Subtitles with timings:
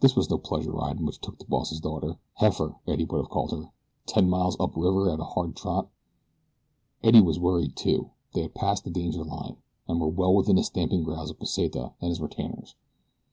[0.00, 3.52] This was no pleasure ride which took the boss's daughter "heifer," Eddie would have called
[3.52, 3.70] her
[4.06, 5.86] ten miles up river at a hard trot.
[7.04, 8.10] Eddie was worried, too.
[8.34, 11.92] They had passed the danger line, and were well within the stamping ground of Pesita
[12.00, 12.74] and his retainers.